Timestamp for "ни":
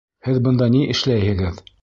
0.77-0.81